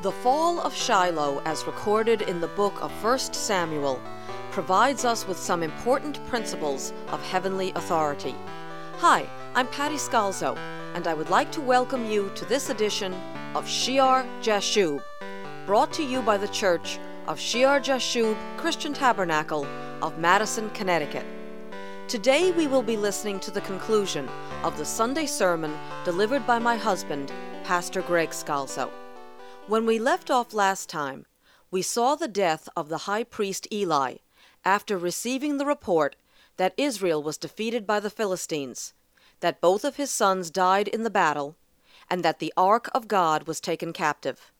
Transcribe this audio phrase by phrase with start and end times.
[0.00, 4.00] The fall of Shiloh, as recorded in the book of 1 Samuel,
[4.52, 8.36] provides us with some important principles of heavenly authority.
[8.98, 10.56] Hi, I'm Patty Scalzo,
[10.94, 13.12] and I would like to welcome you to this edition
[13.56, 15.02] of Shear Jashub,
[15.66, 19.66] brought to you by the Church of Shear Jashub Christian Tabernacle
[20.00, 21.26] of Madison, Connecticut.
[22.06, 24.28] Today we will be listening to the conclusion
[24.62, 27.32] of the Sunday sermon delivered by my husband,
[27.64, 28.92] Pastor Greg Scalzo.
[29.68, 31.26] When we left off last time,
[31.70, 34.14] we saw the death of the high priest Eli
[34.64, 36.16] after receiving the report
[36.56, 38.94] that Israel was defeated by the Philistines,
[39.40, 41.54] that both of his sons died in the battle,
[42.08, 44.50] and that the ark of God was taken captive.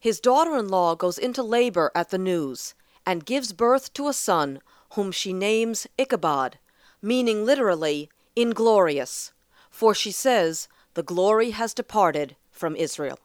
[0.00, 4.14] His daughter in law goes into labor at the news and gives birth to a
[4.14, 4.62] son
[4.94, 6.58] whom she names Ichabod,
[7.02, 9.34] meaning literally inglorious,
[9.68, 13.18] for she says, The glory has departed from Israel.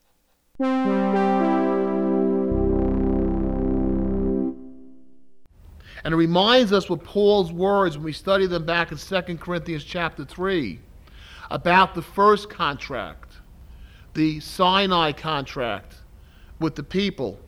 [6.04, 9.84] And it reminds us what Paul's words when we study them back in 2 Corinthians
[9.84, 10.80] chapter 3
[11.50, 13.34] about the first contract,
[14.13, 15.96] the Sinai contract
[16.60, 17.40] with the people,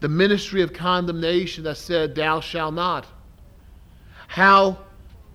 [0.00, 3.06] the ministry of condemnation that said, Thou shalt not.
[4.28, 4.78] How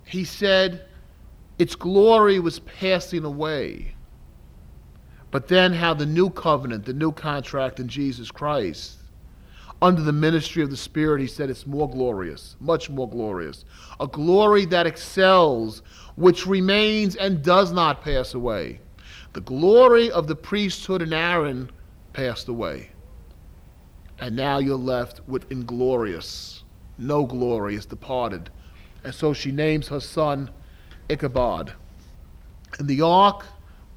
[0.05, 0.85] he said
[1.57, 3.95] its glory was passing away.
[5.31, 8.97] But then how the new covenant, the new contract in Jesus Christ,
[9.81, 13.65] under the ministry of the Spirit, he said it's more glorious, much more glorious.
[13.99, 15.81] A glory that excels,
[16.15, 18.79] which remains and does not pass away.
[19.33, 21.71] The glory of the priesthood in Aaron
[22.13, 22.89] passed away.
[24.19, 26.63] And now you're left with inglorious.
[26.99, 28.51] No glory is departed.
[29.03, 30.51] And so she names her son
[31.09, 31.73] Ichabod.
[32.77, 33.45] And the ark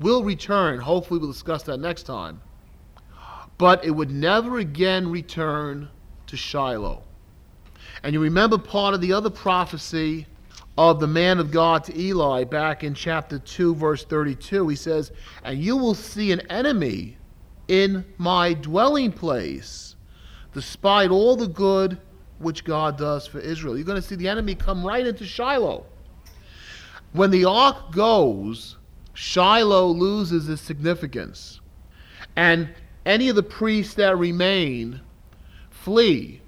[0.00, 0.80] will return.
[0.80, 2.40] Hopefully, we'll discuss that next time.
[3.58, 5.88] But it would never again return
[6.26, 7.02] to Shiloh.
[8.02, 10.26] And you remember part of the other prophecy
[10.76, 14.68] of the man of God to Eli back in chapter 2, verse 32.
[14.68, 15.12] He says,
[15.44, 17.16] And you will see an enemy
[17.68, 19.94] in my dwelling place,
[20.52, 21.98] despite all the good
[22.38, 23.76] which God does for Israel.
[23.76, 25.86] You're going to see the enemy come right into Shiloh.
[27.12, 28.76] When the ark goes,
[29.14, 31.60] Shiloh loses its significance.
[32.36, 32.68] And
[33.06, 35.00] any of the priests that remain
[35.70, 36.40] flee.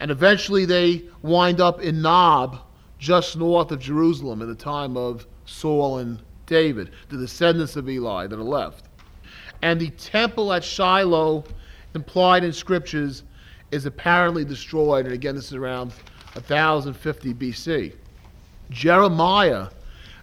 [0.00, 2.60] And eventually they wind up in Nob,
[2.98, 8.26] just north of Jerusalem, in the time of Saul and David, the descendants of Eli
[8.26, 8.86] that are left.
[9.62, 11.44] And the temple at Shiloh,
[11.94, 13.24] implied in scriptures,
[13.70, 15.04] is apparently destroyed.
[15.04, 15.92] And again, this is around
[16.34, 17.94] 1050 BC.
[18.70, 19.68] Jeremiah,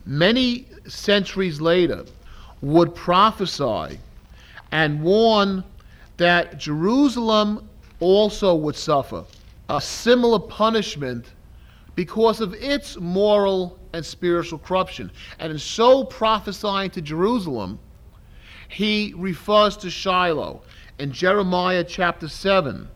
[0.06, 2.06] many centuries later,
[2.62, 4.00] would prophesy
[4.72, 5.64] and warn
[6.18, 7.68] that Jerusalem
[8.00, 9.24] also would suffer
[9.70, 11.28] a similar punishment
[11.96, 15.12] because of its moral and spiritual corruption.
[15.40, 17.80] And in so prophesying to Jerusalem,
[18.68, 20.62] he refers to Shiloh.
[21.00, 22.88] In Jeremiah chapter 7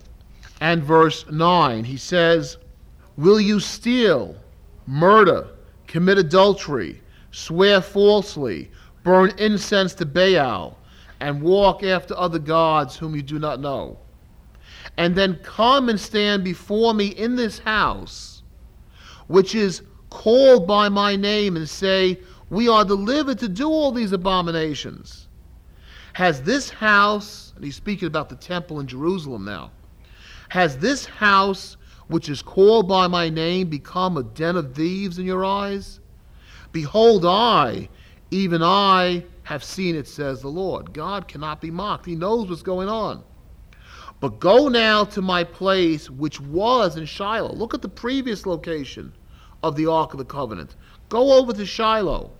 [0.61, 2.57] and verse 9, he says,
[3.17, 4.35] Will you steal,
[4.87, 5.47] murder,
[5.89, 7.01] commit adultery,
[7.31, 8.69] swear falsely,
[9.03, 10.77] burn incense to Baal,
[11.19, 13.97] and walk after other gods whom you do not know?
[14.97, 18.43] And then come and stand before me in this house,
[19.27, 22.19] which is called by my name, and say,
[22.49, 25.27] We are delivered to do all these abominations.
[26.13, 29.71] Has this house, and he's speaking about the temple in Jerusalem now,
[30.49, 31.77] has this house,
[32.09, 35.99] which is called by my name, become a den of thieves in your eyes?
[36.71, 37.87] Behold, I,
[38.31, 40.93] even I, have seen it, says the Lord.
[40.93, 42.05] God cannot be mocked.
[42.05, 43.23] He knows what's going on.
[44.19, 47.53] But go now to my place, which was in Shiloh.
[47.53, 49.13] Look at the previous location
[49.63, 50.75] of the Ark of the Covenant.
[51.09, 52.31] Go over to Shiloh,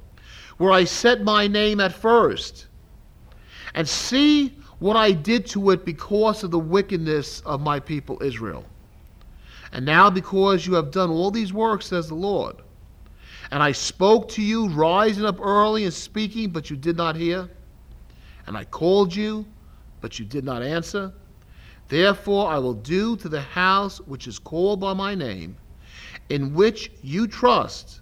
[0.58, 2.68] where I set my name at first,
[3.74, 8.66] and see what I did to it because of the wickedness of my people Israel.
[9.72, 12.56] And now, because you have done all these works, says the Lord,
[13.52, 17.50] and I spoke to you, rising up early and speaking, but you did not hear,
[18.48, 19.46] and I called you,
[20.02, 21.14] but you did not answer.
[21.88, 25.58] Therefore, I will do to the house which is called by my name,
[26.30, 28.02] in which you trust,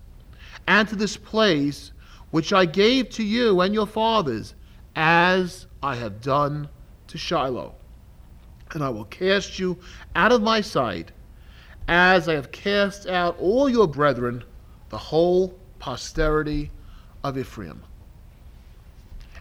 [0.67, 1.91] and to this place
[2.31, 4.53] which I gave to you and your fathers,
[4.95, 6.67] as I have done
[7.07, 7.75] to Shiloh.
[8.71, 9.77] And I will cast you
[10.15, 11.13] out of my sight,
[11.87, 14.43] as I have cast out all your brethren,
[14.89, 16.71] the whole posterity
[17.23, 17.83] of Ephraim.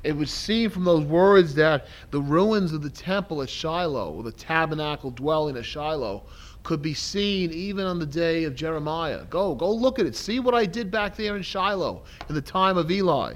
[0.04, 4.22] it would seem from those words that the ruins of the temple at Shiloh, or
[4.22, 6.22] the tabernacle dwelling at Shiloh,
[6.62, 9.24] could be seen even on the day of Jeremiah.
[9.30, 10.14] Go, go look at it.
[10.14, 13.34] See what I did back there in Shiloh in the time of Eli.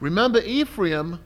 [0.00, 1.20] Remember Ephraim,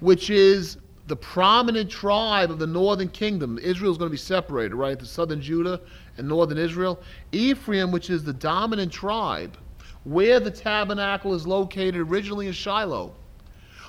[0.00, 3.58] which is the prominent tribe of the northern kingdom.
[3.58, 4.98] Israel is going to be separated, right?
[4.98, 5.80] The southern Judah
[6.16, 7.00] and northern Israel.
[7.32, 9.58] Ephraim, which is the dominant tribe,
[10.04, 13.14] where the tabernacle is located originally in Shiloh,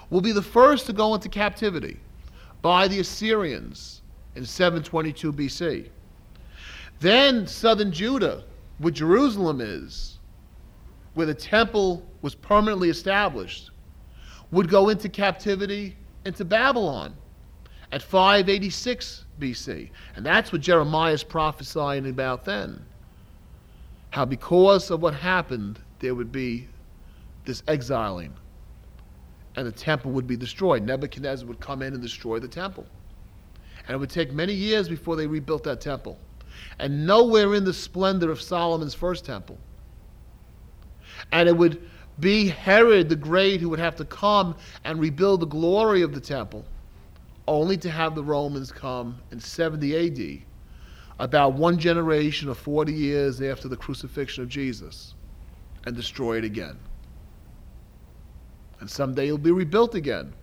[0.10, 2.00] will be the first to go into captivity
[2.62, 4.02] by the Assyrians
[4.36, 5.90] in 722 BC.
[7.00, 8.44] Then southern Judah,
[8.80, 10.20] where Jerusalem is,
[11.14, 13.72] where the temple was permanently established,
[14.52, 17.16] would go into captivity into Babylon
[17.92, 19.90] at 586 BC.
[20.16, 22.84] And that's what Jeremiah is prophesying about then.
[24.10, 26.68] How because of what happened, there would be
[27.46, 28.34] this exiling
[29.56, 30.84] and the temple would be destroyed.
[30.84, 32.86] Nebuchadnezzar would come in and destroy the temple.
[33.88, 36.20] And it would take many years before they rebuilt that temple.
[36.80, 39.58] And nowhere in the splendor of Solomon's first temple.
[41.32, 41.90] And it would
[42.20, 46.22] be Herod the Great who would have to come and rebuild the glory of the
[46.22, 46.66] temple,
[47.48, 50.46] only to have the Romans come in 70 AD,
[51.20, 55.14] about one generation or 40 years after the crucifixion of Jesus,
[55.86, 56.78] and destroy it again.
[58.80, 60.34] And someday it'll be rebuilt again.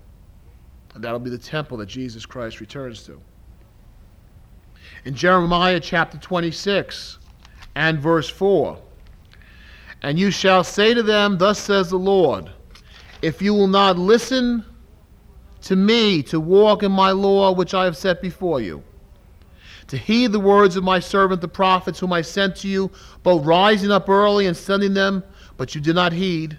[0.95, 3.21] And that'll be the temple that Jesus Christ returns to.
[5.05, 7.19] In Jeremiah chapter 26
[7.75, 8.79] and verse 4,
[10.03, 12.51] and you shall say to them, Thus says the Lord,
[13.23, 14.65] if you will not listen
[15.63, 18.83] to me to walk in my law which I have set before you,
[19.87, 22.91] to heed the words of my servant the prophets whom I sent to you,
[23.23, 25.23] both rising up early and sending them,
[25.57, 26.59] but you did not heed,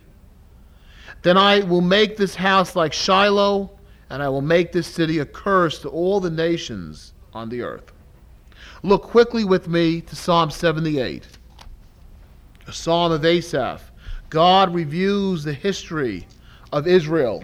[1.21, 3.71] then I will make this house like Shiloh,
[4.09, 7.91] and I will make this city a curse to all the nations on the earth.
[8.83, 11.25] Look quickly with me to Psalm 78
[12.67, 13.91] a psalm of Asaph.
[14.29, 16.25] God reviews the history
[16.71, 17.43] of Israel.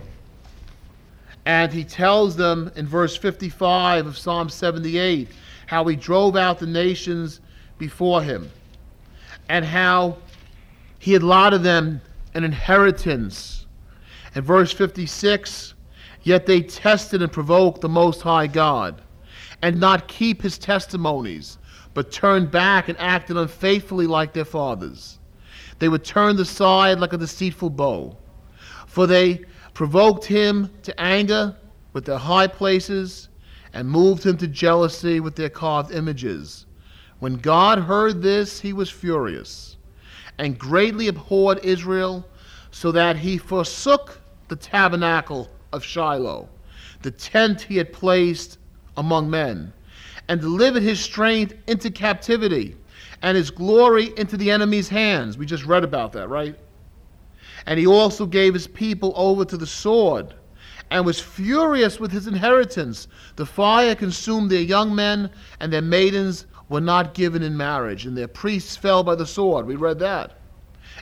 [1.46, 5.30] And he tells them in verse 55 of Psalm 78
[5.68, 7.42] how he drove out the nations
[7.78, 8.50] before him
[9.50, 10.18] and how
[10.98, 12.02] he allotted them
[12.34, 13.68] an inheritance.
[14.36, 15.76] In verse 56,
[16.24, 19.02] yet they tested and provoked the Most High God
[19.62, 21.59] and not keep his testimonies
[21.94, 25.20] but turned back and acted unfaithfully like their fathers.
[25.80, 28.18] They were turned aside like a deceitful bow.
[28.86, 31.56] For they provoked him to anger
[31.94, 33.30] with their high places
[33.74, 36.66] and moved him to jealousy with their carved images.
[37.20, 39.78] When God heard this, he was furious
[40.40, 42.26] and greatly abhorred Israel,
[42.72, 46.48] so that he forsook the tabernacle of Shiloh,
[47.02, 48.58] the tent he had placed
[48.96, 49.74] among men
[50.30, 52.78] and delivered his strength into captivity
[53.24, 55.38] and his glory into the enemy's hands.
[55.38, 56.58] We just read about that, right?
[57.66, 60.36] And he also gave his people over to the sword
[60.92, 63.08] and was furious with his inheritance.
[63.36, 65.30] The fire consumed their young men,
[65.60, 69.66] and their maidens were not given in marriage, and their priests fell by the sword.
[69.66, 70.38] We read that.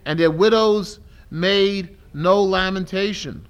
[0.06, 3.46] And their widows made no lamentation.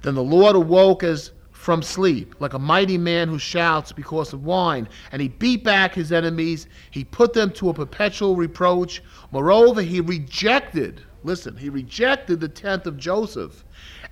[0.00, 1.32] Then the Lord awoke as
[1.62, 4.88] from sleep, like a mighty man who shouts because of wine.
[5.12, 6.66] And he beat back his enemies.
[6.90, 9.00] He put them to a perpetual reproach.
[9.30, 13.64] Moreover, he rejected, listen, he rejected the tenth of Joseph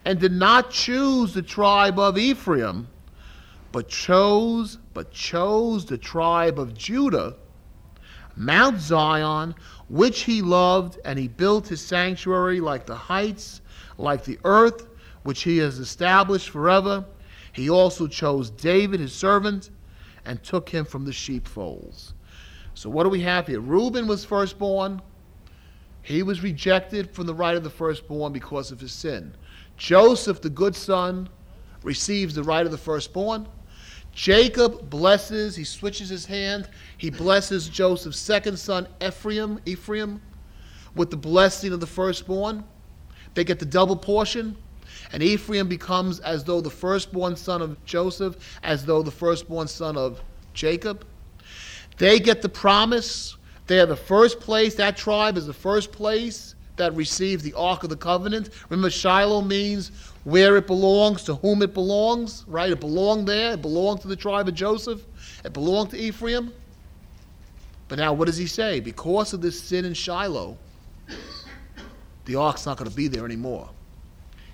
[0.05, 2.87] and did not choose the tribe of Ephraim,
[3.73, 7.35] but chose, but chose the tribe of Judah,
[8.37, 9.57] Mount Zion,
[9.89, 13.61] which he loved, and he built his sanctuary like the heights,
[13.99, 14.87] like the earth,
[15.25, 17.05] which he has established forever.
[17.61, 19.69] He also chose David, his servant,
[20.25, 22.15] and took him from the sheepfolds.
[22.73, 23.61] So, what do we have here?
[23.61, 25.03] Reuben was firstborn.
[26.01, 29.35] He was rejected from the right of the firstborn because of his sin.
[29.77, 31.29] Joseph, the good son,
[31.83, 33.47] receives the right of the firstborn.
[34.15, 36.67] Jacob blesses, he switches his hand.
[36.97, 40.23] He blesses Joseph's second son, Ephraim, Ephraim,
[40.95, 42.65] with the blessing of the firstborn.
[43.35, 44.57] They get the double portion.
[45.13, 49.97] And Ephraim becomes as though the firstborn son of Joseph, as though the firstborn son
[49.97, 50.21] of
[50.55, 51.05] Jacob.
[51.99, 53.37] They get the promise.
[53.67, 57.85] They are the first place, that tribe is the first place that receives the Ark
[57.85, 58.51] of the Covenant.
[58.69, 59.93] Remember, Shiloh means
[60.25, 62.71] where it belongs, to whom it belongs, right?
[62.71, 63.53] It belonged there.
[63.53, 65.05] It belonged to the tribe of Joseph.
[65.45, 66.53] It belonged to Ephraim.
[67.89, 68.81] But now, what does he say?
[68.81, 70.57] Because of this sin in Shiloh,
[72.25, 73.69] the ark's not going to be there anymore.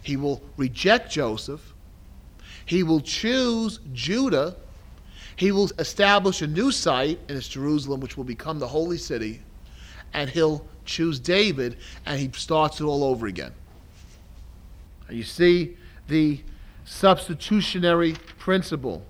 [0.07, 1.75] He will reject Joseph.
[2.65, 4.55] He will choose Judah.
[5.35, 9.43] He will establish a new site, and it's Jerusalem, which will become the holy city.
[10.13, 13.53] And he'll choose David, and he starts it all over again.
[15.11, 16.41] You see the
[16.85, 19.05] substitutionary principle.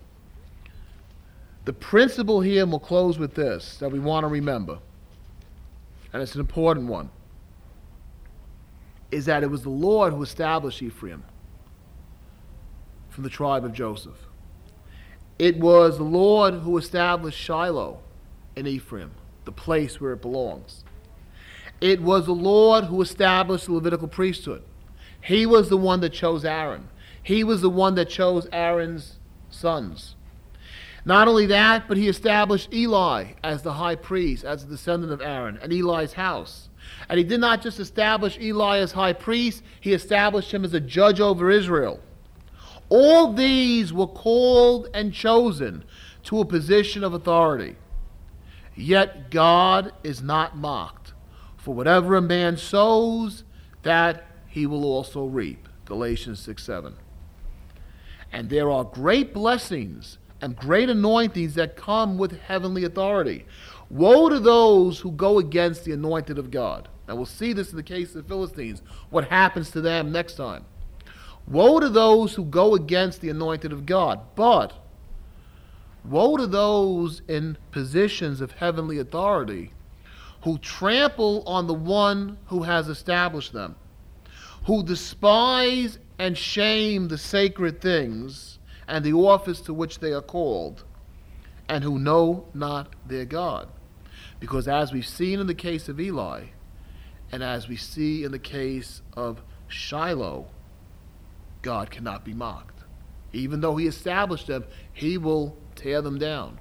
[1.66, 4.78] The principle here, and we'll close with this, that we want to remember,
[6.14, 7.10] and it's an important one,
[9.10, 11.24] is that it was the Lord who established Ephraim
[13.08, 14.26] from the tribe of Joseph.
[15.38, 18.00] It was the Lord who established Shiloh
[18.54, 19.12] in Ephraim,
[19.44, 20.84] the place where it belongs.
[21.80, 24.62] It was the Lord who established the Levitical priesthood.
[25.20, 26.88] He was the one that chose Aaron.
[27.22, 29.18] He was the one that chose Aaron's
[29.50, 30.14] sons.
[31.04, 35.20] Not only that, but he established Eli as the high priest, as a descendant of
[35.20, 36.65] Aaron, and Eli's house.
[37.08, 40.80] And he did not just establish Eli as high priest, he established him as a
[40.80, 42.00] judge over Israel.
[42.88, 45.84] All these were called and chosen
[46.24, 47.76] to a position of authority.
[48.74, 51.14] Yet God is not mocked.
[51.56, 53.44] For whatever a man sows,
[53.82, 55.68] that he will also reap.
[55.84, 56.94] Galatians 6 7.
[58.32, 63.46] And there are great blessings and great anointings that come with heavenly authority.
[63.90, 66.88] Woe to those who go against the anointed of God.
[67.08, 70.34] And we'll see this in the case of the Philistines, what happens to them next
[70.34, 70.64] time.
[71.46, 74.20] Woe to those who go against the anointed of God.
[74.34, 74.72] But
[76.04, 79.72] woe to those in positions of heavenly authority
[80.42, 83.74] who trample on the one who has established them,
[84.64, 90.84] who despise and shame the sacred things and the office to which they are called,
[91.68, 93.68] and who know not their God.
[94.40, 96.44] Because as we've seen in the case of Eli,
[97.32, 100.46] and as we see in the case of Shiloh,
[101.62, 102.84] God cannot be mocked.
[103.32, 106.60] Even though he established them, he will tear them down.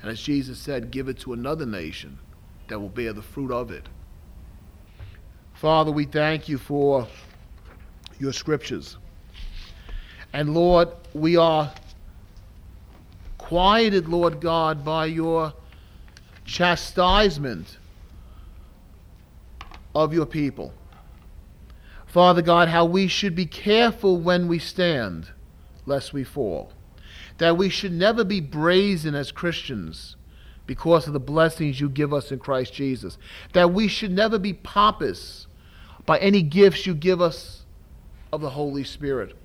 [0.00, 2.18] And as Jesus said, give it to another nation
[2.68, 3.88] that will bear the fruit of it.
[5.54, 7.08] Father, we thank you for
[8.18, 8.96] your scriptures.
[10.32, 11.72] And Lord, we are
[13.38, 15.54] quieted, Lord God, by your
[16.46, 17.78] chastisement
[19.94, 20.72] of your people.
[22.06, 25.28] Father God, how we should be careful when we stand,
[25.84, 26.72] lest we fall.
[27.38, 30.16] That we should never be brazen as Christians
[30.66, 33.18] because of the blessings you give us in Christ Jesus.
[33.52, 35.46] That we should never be pompous
[36.06, 37.64] by any gifts you give us
[38.32, 39.36] of the Holy Spirit.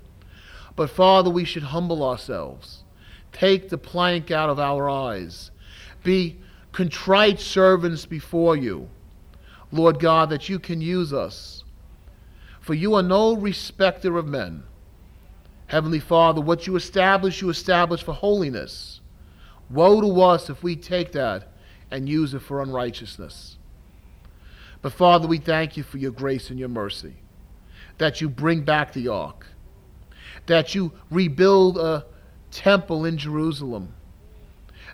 [0.76, 2.84] But Father, we should humble ourselves,
[3.34, 5.52] take the plank out of our eyes,
[6.04, 6.40] be
[6.72, 8.90] contrite servants before you,
[9.72, 11.64] Lord God, that you can use us.
[12.60, 14.64] For you are no respecter of men.
[15.68, 19.00] Heavenly Father, what you establish, you establish for holiness.
[19.70, 21.48] Woe to us if we take that
[21.90, 23.58] and use it for unrighteousness.
[24.82, 27.16] But Father, we thank you for your grace and your mercy,
[27.98, 29.48] that you bring back the ark,
[30.48, 32.06] that you rebuild a
[32.52, 33.94] temple in Jerusalem,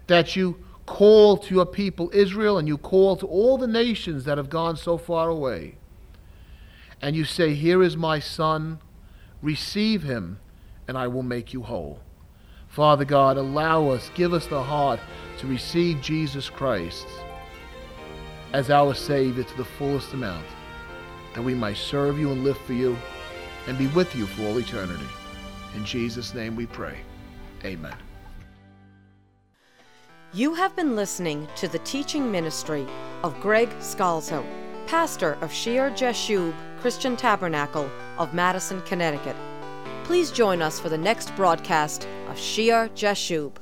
[0.08, 4.40] that you call to your people Israel and you call to all the nations that
[4.40, 5.76] have gone so far away.
[7.00, 8.80] And you say, Here is my son,
[9.44, 10.40] receive him,
[10.88, 12.00] and I will make you whole.
[12.68, 15.00] Father God, allow us, give us the heart
[15.38, 17.06] to receive Jesus Christ
[18.54, 20.46] as our Savior to the fullest amount,
[21.36, 22.98] that we might serve you and live for you
[23.68, 25.08] and be with you for all eternity.
[25.76, 26.98] In Jesus' name we pray.
[27.66, 28.07] Amen.
[30.34, 32.86] You have been listening to the teaching ministry
[33.24, 34.46] of Greg Scalzo,
[34.86, 39.38] pastor of Shear Jashub Christian Tabernacle of Madison, Connecticut.
[40.04, 43.54] Please join us for the next broadcast of Shear Jashub.